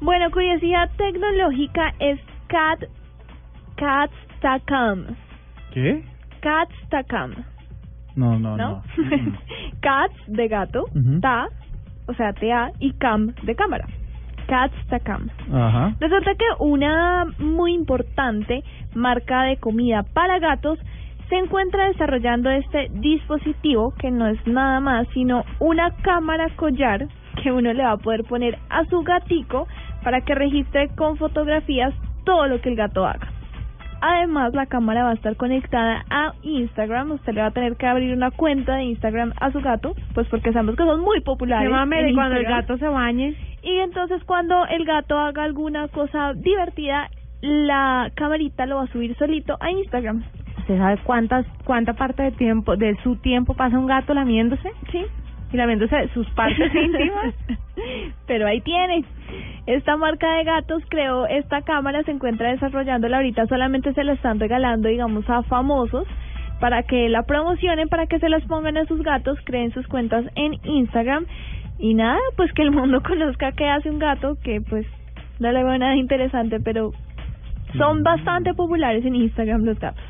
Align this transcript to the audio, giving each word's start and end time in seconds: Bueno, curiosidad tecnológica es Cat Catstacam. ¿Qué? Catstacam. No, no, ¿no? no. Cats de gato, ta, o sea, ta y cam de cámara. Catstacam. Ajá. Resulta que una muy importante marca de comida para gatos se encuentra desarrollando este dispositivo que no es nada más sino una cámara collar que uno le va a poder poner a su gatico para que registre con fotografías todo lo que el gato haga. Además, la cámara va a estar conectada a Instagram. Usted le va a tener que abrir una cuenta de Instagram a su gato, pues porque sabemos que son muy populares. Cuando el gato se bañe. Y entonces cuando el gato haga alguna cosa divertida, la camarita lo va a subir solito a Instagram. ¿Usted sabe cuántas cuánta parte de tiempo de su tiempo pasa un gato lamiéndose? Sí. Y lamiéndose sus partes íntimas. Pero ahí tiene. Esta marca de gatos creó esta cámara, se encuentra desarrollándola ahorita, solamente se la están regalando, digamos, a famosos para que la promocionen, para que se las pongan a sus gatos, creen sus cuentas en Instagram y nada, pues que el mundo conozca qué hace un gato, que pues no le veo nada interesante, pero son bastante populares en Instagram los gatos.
Bueno, 0.00 0.30
curiosidad 0.30 0.90
tecnológica 0.96 1.92
es 1.98 2.20
Cat 2.46 2.84
Catstacam. 3.76 5.16
¿Qué? 5.72 6.04
Catstacam. 6.40 7.34
No, 8.14 8.38
no, 8.38 8.56
¿no? 8.56 8.68
no. 8.68 8.82
Cats 9.80 10.14
de 10.26 10.48
gato, 10.48 10.86
ta, 11.20 11.48
o 12.06 12.14
sea, 12.14 12.32
ta 12.32 12.70
y 12.80 12.92
cam 12.94 13.34
de 13.42 13.54
cámara. 13.54 13.86
Catstacam. 14.48 15.28
Ajá. 15.52 15.94
Resulta 16.00 16.34
que 16.34 16.46
una 16.58 17.26
muy 17.38 17.74
importante 17.74 18.64
marca 18.94 19.42
de 19.42 19.56
comida 19.58 20.02
para 20.14 20.38
gatos 20.38 20.78
se 21.28 21.36
encuentra 21.36 21.88
desarrollando 21.88 22.50
este 22.50 22.88
dispositivo 22.94 23.92
que 23.98 24.10
no 24.10 24.26
es 24.26 24.44
nada 24.46 24.80
más 24.80 25.06
sino 25.12 25.44
una 25.60 25.90
cámara 25.96 26.48
collar 26.56 27.06
que 27.42 27.52
uno 27.52 27.72
le 27.72 27.82
va 27.82 27.92
a 27.92 27.96
poder 27.98 28.24
poner 28.24 28.58
a 28.70 28.84
su 28.86 29.02
gatico 29.02 29.68
para 30.02 30.20
que 30.20 30.34
registre 30.34 30.88
con 30.96 31.16
fotografías 31.16 31.94
todo 32.24 32.46
lo 32.46 32.60
que 32.60 32.68
el 32.70 32.76
gato 32.76 33.06
haga. 33.06 33.28
Además, 34.00 34.54
la 34.54 34.66
cámara 34.66 35.02
va 35.02 35.10
a 35.10 35.14
estar 35.14 35.34
conectada 35.36 36.04
a 36.08 36.32
Instagram. 36.42 37.10
Usted 37.12 37.34
le 37.34 37.40
va 37.40 37.48
a 37.48 37.52
tener 37.52 37.76
que 37.76 37.86
abrir 37.86 38.14
una 38.14 38.30
cuenta 38.30 38.76
de 38.76 38.84
Instagram 38.84 39.32
a 39.40 39.50
su 39.50 39.60
gato, 39.60 39.94
pues 40.14 40.28
porque 40.28 40.52
sabemos 40.52 40.76
que 40.76 40.84
son 40.84 41.00
muy 41.00 41.20
populares. 41.20 41.68
Cuando 42.14 42.36
el 42.36 42.44
gato 42.44 42.78
se 42.78 42.86
bañe. 42.86 43.34
Y 43.62 43.78
entonces 43.78 44.22
cuando 44.24 44.66
el 44.66 44.84
gato 44.84 45.18
haga 45.18 45.42
alguna 45.42 45.88
cosa 45.88 46.32
divertida, 46.34 47.10
la 47.40 48.10
camarita 48.14 48.66
lo 48.66 48.76
va 48.76 48.84
a 48.84 48.92
subir 48.92 49.16
solito 49.16 49.56
a 49.60 49.70
Instagram. 49.70 50.22
¿Usted 50.58 50.78
sabe 50.78 50.98
cuántas 51.02 51.46
cuánta 51.64 51.94
parte 51.94 52.22
de 52.22 52.32
tiempo 52.32 52.76
de 52.76 52.96
su 53.02 53.16
tiempo 53.16 53.54
pasa 53.54 53.78
un 53.78 53.86
gato 53.86 54.14
lamiéndose? 54.14 54.70
Sí. 54.92 55.04
Y 55.52 55.56
lamiéndose 55.56 56.08
sus 56.14 56.28
partes 56.30 56.72
íntimas. 56.74 57.34
Pero 58.26 58.46
ahí 58.46 58.60
tiene. 58.60 59.04
Esta 59.68 59.98
marca 59.98 60.34
de 60.36 60.44
gatos 60.44 60.82
creó 60.88 61.26
esta 61.26 61.60
cámara, 61.60 62.02
se 62.02 62.10
encuentra 62.10 62.50
desarrollándola 62.52 63.18
ahorita, 63.18 63.46
solamente 63.48 63.92
se 63.92 64.02
la 64.02 64.14
están 64.14 64.40
regalando, 64.40 64.88
digamos, 64.88 65.28
a 65.28 65.42
famosos 65.42 66.08
para 66.58 66.84
que 66.84 67.10
la 67.10 67.24
promocionen, 67.24 67.90
para 67.90 68.06
que 68.06 68.18
se 68.18 68.30
las 68.30 68.42
pongan 68.44 68.78
a 68.78 68.86
sus 68.86 69.02
gatos, 69.02 69.38
creen 69.44 69.70
sus 69.72 69.86
cuentas 69.86 70.24
en 70.36 70.54
Instagram 70.64 71.26
y 71.78 71.92
nada, 71.92 72.18
pues 72.38 72.50
que 72.54 72.62
el 72.62 72.70
mundo 72.70 73.02
conozca 73.06 73.52
qué 73.52 73.68
hace 73.68 73.90
un 73.90 73.98
gato, 73.98 74.38
que 74.42 74.62
pues 74.62 74.86
no 75.38 75.52
le 75.52 75.62
veo 75.62 75.76
nada 75.76 75.96
interesante, 75.96 76.60
pero 76.60 76.92
son 77.76 78.02
bastante 78.02 78.54
populares 78.54 79.04
en 79.04 79.16
Instagram 79.16 79.66
los 79.66 79.78
gatos. 79.78 80.02